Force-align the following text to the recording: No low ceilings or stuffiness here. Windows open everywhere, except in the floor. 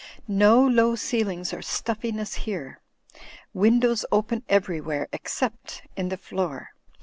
No 0.27 0.65
low 0.65 0.95
ceilings 0.95 1.53
or 1.53 1.61
stuffiness 1.61 2.33
here. 2.33 2.81
Windows 3.53 4.03
open 4.11 4.43
everywhere, 4.49 5.07
except 5.13 5.83
in 5.95 6.09
the 6.09 6.17
floor. 6.17 6.69